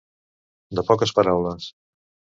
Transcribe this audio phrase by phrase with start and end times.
[0.79, 1.71] De poques paraules.